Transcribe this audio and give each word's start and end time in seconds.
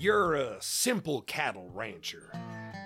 You're 0.00 0.34
a 0.36 0.62
simple 0.62 1.20
cattle 1.20 1.68
rancher, 1.74 2.32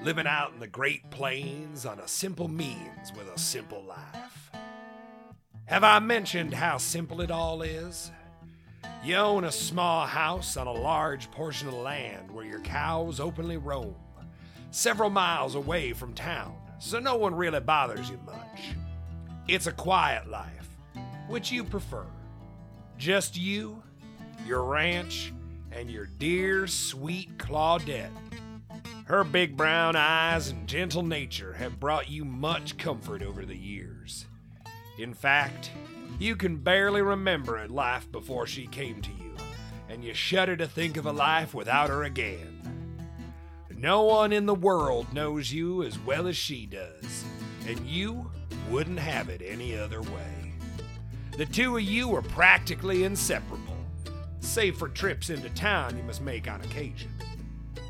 living 0.00 0.28
out 0.28 0.52
in 0.52 0.60
the 0.60 0.68
Great 0.68 1.10
Plains 1.10 1.84
on 1.84 1.98
a 1.98 2.06
simple 2.06 2.46
means 2.46 3.12
with 3.18 3.26
a 3.26 3.36
simple 3.36 3.82
life. 3.82 4.52
Have 5.64 5.82
I 5.82 5.98
mentioned 5.98 6.54
how 6.54 6.78
simple 6.78 7.20
it 7.20 7.32
all 7.32 7.62
is? 7.62 8.12
You 9.02 9.16
own 9.16 9.42
a 9.42 9.50
small 9.50 10.06
house 10.06 10.56
on 10.56 10.68
a 10.68 10.72
large 10.72 11.28
portion 11.32 11.66
of 11.66 11.74
land 11.74 12.30
where 12.30 12.44
your 12.44 12.60
cows 12.60 13.18
openly 13.18 13.56
roam, 13.56 13.96
several 14.70 15.10
miles 15.10 15.56
away 15.56 15.92
from 15.92 16.14
town, 16.14 16.54
so 16.78 17.00
no 17.00 17.16
one 17.16 17.34
really 17.34 17.58
bothers 17.58 18.08
you 18.08 18.20
much. 18.24 18.76
It's 19.48 19.66
a 19.66 19.72
quiet 19.72 20.30
life, 20.30 20.68
which 21.26 21.50
you 21.50 21.64
prefer. 21.64 22.06
Just 22.98 23.36
you, 23.36 23.82
your 24.46 24.62
ranch, 24.62 25.32
and 25.72 25.90
your 25.90 26.06
dear, 26.06 26.66
sweet 26.66 27.38
Claudette. 27.38 28.10
Her 29.04 29.24
big 29.24 29.56
brown 29.56 29.96
eyes 29.96 30.48
and 30.48 30.68
gentle 30.68 31.02
nature 31.02 31.54
have 31.54 31.80
brought 31.80 32.10
you 32.10 32.24
much 32.24 32.78
comfort 32.78 33.22
over 33.22 33.44
the 33.44 33.56
years. 33.56 34.26
In 34.98 35.14
fact, 35.14 35.70
you 36.18 36.36
can 36.36 36.56
barely 36.56 37.02
remember 37.02 37.56
a 37.56 37.66
life 37.66 38.10
before 38.12 38.46
she 38.46 38.66
came 38.66 39.00
to 39.02 39.10
you, 39.10 39.34
and 39.88 40.04
you 40.04 40.14
shudder 40.14 40.56
to 40.56 40.66
think 40.66 40.96
of 40.96 41.06
a 41.06 41.12
life 41.12 41.54
without 41.54 41.88
her 41.88 42.04
again. 42.04 42.60
No 43.74 44.02
one 44.02 44.32
in 44.32 44.44
the 44.44 44.54
world 44.54 45.12
knows 45.14 45.50
you 45.50 45.82
as 45.82 45.98
well 45.98 46.26
as 46.26 46.36
she 46.36 46.66
does, 46.66 47.24
and 47.66 47.80
you 47.86 48.30
wouldn't 48.68 48.98
have 48.98 49.30
it 49.30 49.40
any 49.42 49.74
other 49.76 50.02
way. 50.02 50.52
The 51.38 51.46
two 51.46 51.78
of 51.78 51.82
you 51.82 52.14
are 52.14 52.22
practically 52.22 53.04
inseparable, 53.04 53.69
save 54.50 54.76
for 54.76 54.88
trips 54.88 55.30
into 55.30 55.48
town 55.50 55.96
you 55.96 56.02
must 56.02 56.20
make 56.20 56.50
on 56.50 56.60
occasion. 56.62 57.08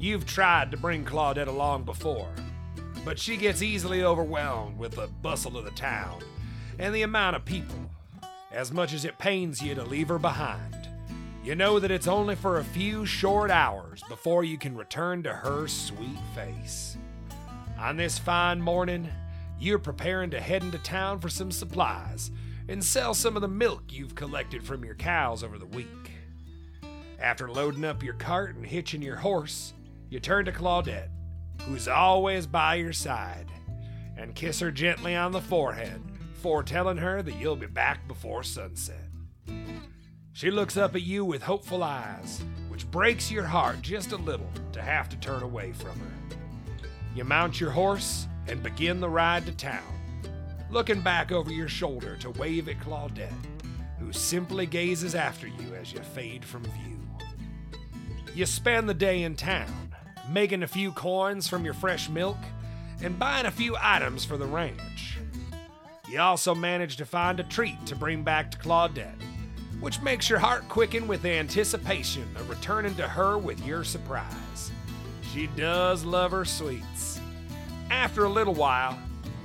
You've 0.00 0.26
tried 0.26 0.72
to 0.72 0.76
bring 0.76 1.04
Claudette 1.04 1.46
along 1.46 1.84
before, 1.84 2.28
but 3.04 3.16
she 3.16 3.36
gets 3.36 3.62
easily 3.62 4.02
overwhelmed 4.02 4.76
with 4.76 4.96
the 4.96 5.06
bustle 5.22 5.56
of 5.56 5.64
the 5.64 5.70
town 5.70 6.20
and 6.80 6.92
the 6.92 7.02
amount 7.02 7.36
of 7.36 7.44
people. 7.44 7.78
As 8.50 8.72
much 8.72 8.92
as 8.92 9.04
it 9.04 9.18
pains 9.18 9.62
you 9.62 9.76
to 9.76 9.84
leave 9.84 10.08
her 10.08 10.18
behind, 10.18 10.88
you 11.44 11.54
know 11.54 11.78
that 11.78 11.92
it's 11.92 12.08
only 12.08 12.34
for 12.34 12.58
a 12.58 12.64
few 12.64 13.06
short 13.06 13.52
hours 13.52 14.02
before 14.08 14.42
you 14.42 14.58
can 14.58 14.76
return 14.76 15.22
to 15.22 15.32
her 15.32 15.68
sweet 15.68 16.18
face. 16.34 16.96
On 17.78 17.96
this 17.96 18.18
fine 18.18 18.60
morning, 18.60 19.08
you're 19.60 19.78
preparing 19.78 20.30
to 20.30 20.40
head 20.40 20.64
into 20.64 20.78
town 20.78 21.20
for 21.20 21.28
some 21.28 21.52
supplies 21.52 22.32
and 22.66 22.82
sell 22.82 23.14
some 23.14 23.36
of 23.36 23.42
the 23.42 23.48
milk 23.48 23.84
you've 23.90 24.16
collected 24.16 24.64
from 24.64 24.84
your 24.84 24.96
cows 24.96 25.44
over 25.44 25.56
the 25.56 25.66
week. 25.66 26.17
After 27.20 27.50
loading 27.50 27.84
up 27.84 28.02
your 28.02 28.14
cart 28.14 28.54
and 28.54 28.64
hitching 28.64 29.02
your 29.02 29.16
horse, 29.16 29.74
you 30.08 30.20
turn 30.20 30.44
to 30.44 30.52
Claudette, 30.52 31.08
who's 31.62 31.88
always 31.88 32.46
by 32.46 32.76
your 32.76 32.92
side, 32.92 33.46
and 34.16 34.34
kiss 34.34 34.60
her 34.60 34.70
gently 34.70 35.16
on 35.16 35.32
the 35.32 35.40
forehead, 35.40 36.00
foretelling 36.34 36.98
her 36.98 37.20
that 37.22 37.34
you'll 37.34 37.56
be 37.56 37.66
back 37.66 38.06
before 38.06 38.44
sunset. 38.44 39.08
She 40.32 40.52
looks 40.52 40.76
up 40.76 40.94
at 40.94 41.02
you 41.02 41.24
with 41.24 41.42
hopeful 41.42 41.82
eyes, 41.82 42.44
which 42.68 42.88
breaks 42.88 43.32
your 43.32 43.42
heart 43.42 43.82
just 43.82 44.12
a 44.12 44.16
little 44.16 44.50
to 44.72 44.80
have 44.80 45.08
to 45.08 45.16
turn 45.16 45.42
away 45.42 45.72
from 45.72 45.98
her. 45.98 46.36
You 47.16 47.24
mount 47.24 47.60
your 47.60 47.70
horse 47.70 48.28
and 48.46 48.62
begin 48.62 49.00
the 49.00 49.08
ride 49.08 49.44
to 49.46 49.52
town, 49.52 49.82
looking 50.70 51.00
back 51.00 51.32
over 51.32 51.50
your 51.50 51.68
shoulder 51.68 52.16
to 52.18 52.30
wave 52.30 52.68
at 52.68 52.78
Claudette, 52.78 53.32
who 53.98 54.12
simply 54.12 54.66
gazes 54.66 55.16
after 55.16 55.48
you 55.48 55.74
as 55.74 55.92
you 55.92 55.98
fade 55.98 56.44
from 56.44 56.62
view. 56.62 57.07
You 58.38 58.46
spend 58.46 58.88
the 58.88 58.94
day 58.94 59.24
in 59.24 59.34
town, 59.34 59.92
making 60.30 60.62
a 60.62 60.68
few 60.68 60.92
coins 60.92 61.48
from 61.48 61.64
your 61.64 61.74
fresh 61.74 62.08
milk 62.08 62.36
and 63.02 63.18
buying 63.18 63.46
a 63.46 63.50
few 63.50 63.74
items 63.80 64.24
for 64.24 64.36
the 64.36 64.46
ranch. 64.46 65.18
You 66.08 66.20
also 66.20 66.54
manage 66.54 66.98
to 66.98 67.04
find 67.04 67.40
a 67.40 67.42
treat 67.42 67.84
to 67.86 67.96
bring 67.96 68.22
back 68.22 68.52
to 68.52 68.58
Claudette, 68.58 69.20
which 69.80 70.00
makes 70.02 70.30
your 70.30 70.38
heart 70.38 70.68
quicken 70.68 71.08
with 71.08 71.24
anticipation 71.24 72.28
of 72.36 72.48
returning 72.48 72.94
to 72.94 73.08
her 73.08 73.36
with 73.38 73.66
your 73.66 73.82
surprise. 73.82 74.70
She 75.32 75.48
does 75.56 76.04
love 76.04 76.30
her 76.30 76.44
sweets. 76.44 77.20
After 77.90 78.22
a 78.22 78.30
little 78.30 78.54
while, 78.54 78.96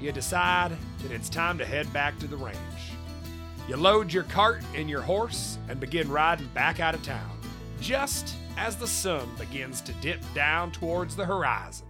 you 0.00 0.12
decide 0.12 0.74
that 1.02 1.12
it's 1.12 1.28
time 1.28 1.58
to 1.58 1.66
head 1.66 1.92
back 1.92 2.18
to 2.20 2.26
the 2.26 2.38
ranch. 2.38 2.56
You 3.68 3.76
load 3.76 4.14
your 4.14 4.24
cart 4.24 4.62
and 4.74 4.88
your 4.88 5.02
horse 5.02 5.58
and 5.68 5.78
begin 5.78 6.10
riding 6.10 6.48
back 6.54 6.80
out 6.80 6.94
of 6.94 7.02
town, 7.02 7.38
just 7.82 8.34
as 8.58 8.74
the 8.74 8.86
sun 8.88 9.28
begins 9.38 9.80
to 9.80 9.92
dip 9.94 10.20
down 10.34 10.72
towards 10.72 11.14
the 11.14 11.24
horizon. 11.24 11.86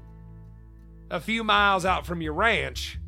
A 1.11 1.19
few 1.19 1.43
miles 1.43 1.87
out 1.87 2.05
from 2.05 2.21
your 2.21 2.35
ranch, 2.35 2.99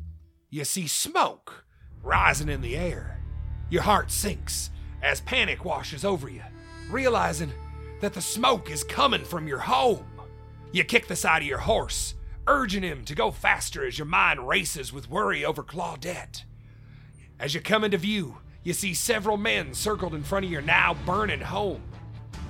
you 0.49 0.65
see 0.65 0.87
smoke 0.87 1.63
rising 2.01 2.49
in 2.49 2.61
the 2.61 2.75
air. 2.75 3.19
Your 3.69 3.83
heart 3.83 4.11
sinks 4.11 4.71
as 5.03 5.21
panic 5.21 5.63
washes 5.63 6.03
over 6.03 6.27
you, 6.27 6.41
realizing 6.89 7.51
that 8.01 8.13
the 8.13 8.21
smoke 8.21 8.71
is 8.71 8.83
coming 8.83 9.23
from 9.23 9.47
your 9.47 9.59
home. 9.59 10.07
You 10.71 10.83
kick 10.83 11.07
the 11.07 11.15
side 11.15 11.43
of 11.43 11.47
your 11.47 11.59
horse, 11.59 12.15
urging 12.47 12.81
him 12.81 13.05
to 13.05 13.13
go 13.13 13.29
faster 13.29 13.85
as 13.85 13.99
your 13.99 14.07
mind 14.07 14.47
races 14.47 14.91
with 14.91 15.09
worry 15.09 15.45
over 15.45 15.61
Claudette. 15.61 16.43
As 17.39 17.53
you 17.53 17.61
come 17.61 17.83
into 17.83 17.99
view, 17.99 18.37
you 18.63 18.73
see 18.73 18.95
several 18.95 19.37
men 19.37 19.75
circled 19.75 20.15
in 20.15 20.23
front 20.23 20.45
of 20.45 20.51
your 20.51 20.63
now 20.63 20.95
burning 21.05 21.41
home. 21.41 21.83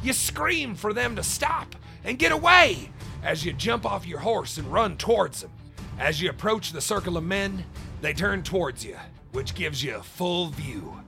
You 0.03 0.13
scream 0.13 0.75
for 0.75 0.93
them 0.93 1.15
to 1.15 1.23
stop 1.23 1.75
and 2.03 2.17
get 2.17 2.31
away 2.31 2.89
as 3.23 3.45
you 3.45 3.53
jump 3.53 3.85
off 3.85 4.07
your 4.07 4.19
horse 4.19 4.57
and 4.57 4.71
run 4.71 4.97
towards 4.97 5.41
them. 5.41 5.51
As 5.99 6.21
you 6.21 6.29
approach 6.29 6.71
the 6.71 6.81
circle 6.81 7.17
of 7.17 7.23
men, 7.23 7.65
they 8.01 8.13
turn 8.13 8.41
towards 8.41 8.83
you, 8.83 8.97
which 9.31 9.53
gives 9.53 9.83
you 9.83 9.95
a 9.95 10.03
full 10.03 10.47
view 10.47 10.99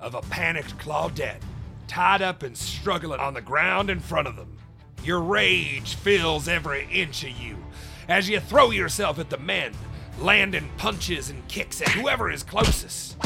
of 0.00 0.14
a 0.14 0.20
panicked 0.22 0.76
Claudette 0.78 1.40
tied 1.86 2.22
up 2.22 2.42
and 2.42 2.56
struggling 2.56 3.20
on 3.20 3.34
the 3.34 3.40
ground 3.40 3.88
in 3.88 4.00
front 4.00 4.28
of 4.28 4.36
them. 4.36 4.58
Your 5.04 5.20
rage 5.20 5.94
fills 5.94 6.48
every 6.48 6.86
inch 6.92 7.24
of 7.24 7.30
you 7.30 7.56
as 8.08 8.28
you 8.28 8.40
throw 8.40 8.70
yourself 8.70 9.18
at 9.18 9.30
the 9.30 9.38
men, 9.38 9.72
landing 10.18 10.68
punches 10.76 11.30
and 11.30 11.46
kicks 11.48 11.80
at 11.80 11.88
whoever 11.88 12.30
is 12.30 12.42
closest. 12.42 13.16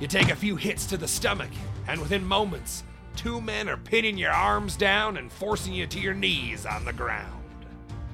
You 0.00 0.06
take 0.06 0.30
a 0.30 0.36
few 0.36 0.56
hits 0.56 0.86
to 0.86 0.96
the 0.96 1.08
stomach, 1.08 1.50
and 1.86 2.00
within 2.00 2.24
moments, 2.24 2.84
two 3.16 3.40
men 3.40 3.68
are 3.68 3.76
pinning 3.76 4.18
your 4.18 4.32
arms 4.32 4.76
down 4.76 5.16
and 5.16 5.30
forcing 5.30 5.72
you 5.72 5.86
to 5.86 6.00
your 6.00 6.14
knees 6.14 6.66
on 6.66 6.84
the 6.84 6.92
ground. 6.92 7.42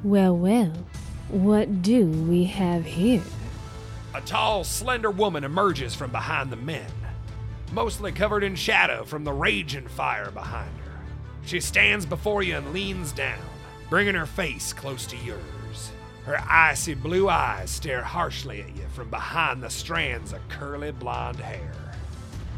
Well, 0.03 0.37
well, 0.37 0.73
what 1.29 1.83
do 1.83 2.07
we 2.07 2.45
have 2.45 2.85
here? 2.85 3.23
A 4.15 4.21
tall, 4.21 4.65
slender 4.65 5.11
woman 5.11 5.45
emerges 5.45 5.95
from 5.95 6.11
behind 6.11 6.51
the 6.51 6.57
men, 6.57 6.91
mostly 7.73 8.13
covered 8.13 8.45
in 8.45 8.55
shadow 8.55 9.05
from 9.05 9.25
the 9.25 9.33
raging 9.33 9.89
fire 9.89 10.31
behind 10.31 10.71
her. 10.79 11.01
She 11.45 11.61
stands 11.61 12.07
before 12.07 12.43
you 12.43 12.57
and 12.57 12.73
leans 12.73 13.13
down, 13.13 13.39
bringing 13.91 14.15
her 14.15 14.27
face 14.27 14.73
close 14.73 15.07
to 15.07 15.17
yours. 15.19 15.93
Her 16.25 16.43
icy 16.49 16.95
blue 16.95 17.29
eyes 17.29 17.71
stare 17.71 18.03
harshly 18.03 18.63
at 18.63 18.77
you 18.77 18.83
from 18.95 19.11
behind 19.11 19.63
the 19.63 19.71
strands 19.71 20.33
of 20.33 20.41
curly 20.49 20.91
blonde 20.91 21.39
hair. 21.39 21.73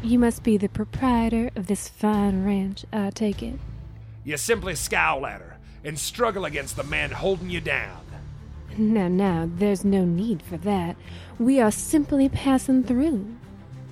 You 0.01 0.17
must 0.17 0.43
be 0.43 0.55
the 0.55 0.69
proprietor 0.69 1.51
of 1.57 1.67
this 1.67 1.89
fine 1.89 2.45
ranch, 2.45 2.85
I 2.93 3.09
take 3.09 3.43
it. 3.43 3.59
You 4.23 4.37
simply 4.37 4.75
scowl 4.75 5.25
at 5.25 5.41
her 5.41 5.57
and 5.83 5.99
struggle 5.99 6.45
against 6.45 6.77
the 6.77 6.83
men 6.83 7.11
holding 7.11 7.49
you 7.49 7.59
down. 7.59 7.99
Now, 8.77 9.09
now, 9.09 9.49
there's 9.55 9.83
no 9.83 10.05
need 10.05 10.41
for 10.41 10.55
that. 10.57 10.95
We 11.37 11.59
are 11.59 11.71
simply 11.71 12.29
passing 12.29 12.83
through. 12.83 13.25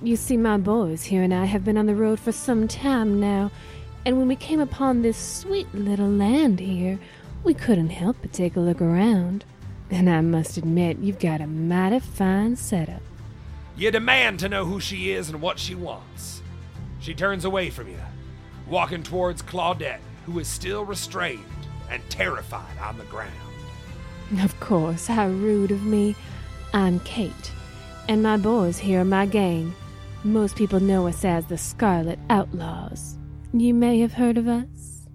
You 0.02 0.16
see, 0.16 0.38
my 0.38 0.56
boys 0.56 1.04
here 1.04 1.22
and 1.22 1.34
I 1.34 1.44
have 1.44 1.64
been 1.64 1.76
on 1.76 1.86
the 1.86 1.94
road 1.94 2.20
for 2.20 2.32
some 2.32 2.68
time 2.68 3.20
now, 3.20 3.50
and 4.06 4.16
when 4.16 4.28
we 4.28 4.36
came 4.36 4.60
upon 4.60 5.02
this 5.02 5.18
sweet 5.18 5.72
little 5.74 6.08
land 6.08 6.60
here, 6.60 6.98
we 7.44 7.52
couldn't 7.52 7.90
help 7.90 8.16
but 8.22 8.32
take 8.32 8.56
a 8.56 8.60
look 8.60 8.80
around. 8.80 9.44
And 9.90 10.08
I 10.08 10.22
must 10.22 10.56
admit, 10.56 10.98
you've 10.98 11.18
got 11.18 11.42
a 11.42 11.46
mighty 11.46 11.98
fine 11.98 12.56
setup. 12.56 13.02
You 13.78 13.92
demand 13.92 14.40
to 14.40 14.48
know 14.48 14.64
who 14.64 14.80
she 14.80 15.12
is 15.12 15.30
and 15.30 15.40
what 15.40 15.56
she 15.56 15.76
wants. 15.76 16.42
She 16.98 17.14
turns 17.14 17.44
away 17.44 17.70
from 17.70 17.86
you, 17.86 18.00
walking 18.66 19.04
towards 19.04 19.40
Claudette, 19.40 20.00
who 20.26 20.40
is 20.40 20.48
still 20.48 20.84
restrained 20.84 21.44
and 21.88 22.02
terrified 22.10 22.76
on 22.78 22.98
the 22.98 23.04
ground. 23.04 23.30
Of 24.42 24.58
course, 24.58 25.06
how 25.06 25.28
rude 25.28 25.70
of 25.70 25.84
me. 25.84 26.16
I'm 26.74 26.98
Kate, 27.00 27.52
and 28.08 28.20
my 28.20 28.36
boys 28.36 28.78
here 28.78 29.02
are 29.02 29.04
my 29.04 29.26
gang. 29.26 29.72
Most 30.24 30.56
people 30.56 30.80
know 30.80 31.06
us 31.06 31.24
as 31.24 31.46
the 31.46 31.56
Scarlet 31.56 32.18
Outlaws. 32.30 33.16
You 33.52 33.74
may 33.74 34.00
have 34.00 34.14
heard 34.14 34.38
of 34.38 34.48
us. 34.48 35.06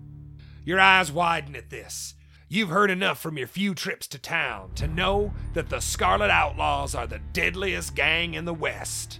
Your 0.63 0.79
eyes 0.79 1.11
widen 1.11 1.57
at 1.57 1.69
this. 1.69 2.13
You've 2.53 2.69
heard 2.69 2.91
enough 2.91 3.19
from 3.19 3.39
your 3.39 3.47
few 3.47 3.73
trips 3.73 4.05
to 4.09 4.19
town 4.19 4.73
to 4.75 4.85
know 4.85 5.33
that 5.55 5.69
the 5.69 5.79
Scarlet 5.79 6.29
Outlaws 6.29 6.93
are 6.93 7.07
the 7.07 7.17
deadliest 7.33 7.95
gang 7.95 8.35
in 8.35 8.45
the 8.45 8.53
West, 8.53 9.19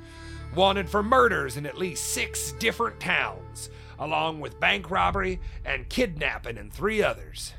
wanted 0.56 0.88
for 0.88 1.02
murders 1.02 1.58
in 1.58 1.66
at 1.66 1.76
least 1.76 2.14
six 2.14 2.52
different 2.52 3.00
towns, 3.00 3.72
along 3.98 4.40
with 4.40 4.60
bank 4.60 4.92
robbery 4.92 5.40
and 5.66 5.90
kidnapping 5.90 6.58
in 6.58 6.70
three 6.70 7.02
others. 7.02 7.56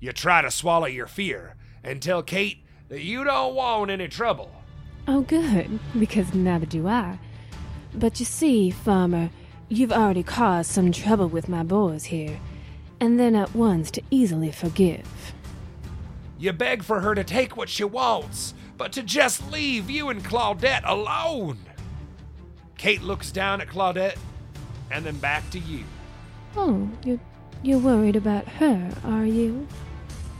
You 0.00 0.10
try 0.10 0.42
to 0.42 0.50
swallow 0.50 0.86
your 0.86 1.06
fear 1.06 1.54
and 1.84 2.02
tell 2.02 2.24
Kate 2.24 2.64
that 2.88 3.02
you 3.02 3.22
don't 3.22 3.54
want 3.54 3.92
any 3.92 4.08
trouble. 4.08 4.50
Oh, 5.06 5.20
good, 5.20 5.78
because 5.96 6.34
neither 6.34 6.66
do 6.66 6.88
I. 6.88 7.20
But 7.94 8.18
you 8.18 8.26
see, 8.26 8.70
Farmer, 8.70 9.30
you've 9.68 9.92
already 9.92 10.24
caused 10.24 10.72
some 10.72 10.90
trouble 10.90 11.28
with 11.28 11.48
my 11.48 11.62
boys 11.62 12.06
here, 12.06 12.40
and 13.00 13.18
then 13.18 13.34
at 13.34 13.54
once 13.54 13.90
to 13.92 14.02
easily 14.10 14.50
forgive. 14.50 15.34
You 16.38 16.52
beg 16.52 16.82
for 16.82 17.00
her 17.00 17.14
to 17.14 17.24
take 17.24 17.56
what 17.56 17.68
she 17.68 17.84
wants, 17.84 18.54
but 18.76 18.92
to 18.92 19.02
just 19.02 19.50
leave 19.50 19.88
you 19.88 20.08
and 20.08 20.22
Claudette 20.22 20.82
alone. 20.84 21.58
Kate 22.76 23.02
looks 23.02 23.32
down 23.32 23.60
at 23.60 23.68
Claudette 23.68 24.18
and 24.90 25.04
then 25.04 25.16
back 25.16 25.48
to 25.50 25.58
you. 25.58 25.84
Oh, 26.56 26.88
you're, 27.04 27.20
you're 27.62 27.78
worried 27.78 28.16
about 28.16 28.46
her, 28.46 28.90
are 29.04 29.26
you? 29.26 29.66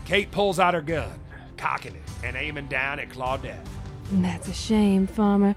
Kate 0.05 0.31
pulls 0.31 0.59
out 0.59 0.75
her 0.75 0.83
gun, 0.83 1.19
cocking 1.57 1.95
it 1.95 2.03
and 2.23 2.37
aiming 2.37 2.69
down 2.69 3.01
at 3.01 3.09
Claudette. 3.09 3.65
That's 4.13 4.49
a 4.49 4.55
shame, 4.55 5.07
Farmer, 5.07 5.57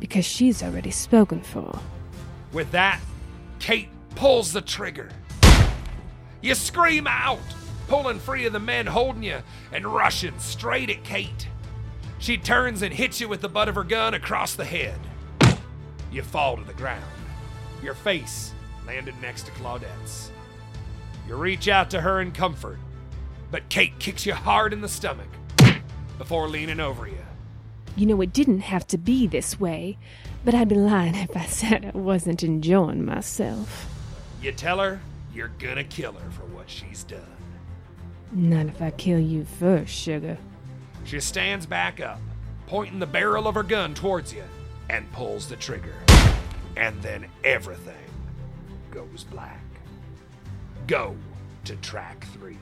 because 0.00 0.24
she's 0.24 0.62
already 0.62 0.90
spoken 0.90 1.42
for. 1.42 1.78
With 2.52 2.70
that, 2.72 3.00
Kate 3.58 3.88
pulls 4.14 4.52
the 4.52 4.60
trigger. 4.60 5.10
You 6.40 6.54
scream 6.54 7.06
out, 7.06 7.38
pulling 7.88 8.20
free 8.20 8.46
of 8.46 8.52
the 8.52 8.60
men 8.60 8.86
holding 8.86 9.22
you 9.22 9.42
and 9.72 9.86
rushing 9.86 10.38
straight 10.38 10.90
at 10.90 11.02
Kate. 11.02 11.48
She 12.18 12.36
turns 12.36 12.82
and 12.82 12.92
hits 12.94 13.20
you 13.20 13.28
with 13.28 13.40
the 13.40 13.48
butt 13.48 13.68
of 13.68 13.74
her 13.74 13.84
gun 13.84 14.14
across 14.14 14.54
the 14.54 14.64
head. 14.64 14.98
You 16.10 16.22
fall 16.22 16.56
to 16.56 16.64
the 16.64 16.72
ground, 16.74 17.04
your 17.82 17.94
face 17.94 18.52
landed 18.86 19.14
next 19.20 19.44
to 19.46 19.52
Claudette's. 19.52 20.30
You 21.26 21.36
reach 21.36 21.68
out 21.68 21.90
to 21.90 22.00
her 22.00 22.20
in 22.20 22.32
comfort, 22.32 22.78
but 23.50 23.68
Kate 23.68 23.98
kicks 23.98 24.24
you 24.24 24.34
hard 24.34 24.72
in 24.72 24.80
the 24.80 24.88
stomach 24.88 25.28
before 26.16 26.48
leaning 26.48 26.80
over 26.80 27.06
you. 27.06 27.18
You 27.96 28.06
know, 28.06 28.20
it 28.20 28.32
didn't 28.32 28.60
have 28.60 28.86
to 28.88 28.98
be 28.98 29.26
this 29.26 29.58
way, 29.58 29.98
but 30.44 30.54
I'd 30.54 30.68
be 30.68 30.76
lying 30.76 31.14
if 31.14 31.36
I 31.36 31.46
said 31.46 31.90
I 31.92 31.98
wasn't 31.98 32.42
enjoying 32.42 33.04
myself. 33.04 33.88
You 34.40 34.52
tell 34.52 34.78
her 34.78 35.00
you're 35.38 35.52
gonna 35.60 35.84
kill 35.84 36.14
her 36.14 36.30
for 36.32 36.42
what 36.46 36.68
she's 36.68 37.04
done. 37.04 37.20
Not 38.32 38.66
if 38.66 38.82
I 38.82 38.90
kill 38.90 39.20
you 39.20 39.44
first, 39.44 39.94
sugar. 39.94 40.36
She 41.04 41.20
stands 41.20 41.64
back 41.64 42.00
up, 42.00 42.20
pointing 42.66 42.98
the 42.98 43.06
barrel 43.06 43.46
of 43.46 43.54
her 43.54 43.62
gun 43.62 43.94
towards 43.94 44.32
you, 44.32 44.42
and 44.90 45.10
pulls 45.12 45.48
the 45.48 45.54
trigger. 45.54 45.94
And 46.76 47.00
then 47.02 47.26
everything 47.44 47.94
goes 48.90 49.22
black. 49.30 49.62
Go 50.88 51.16
to 51.66 51.76
track 51.76 52.26
three. 52.32 52.58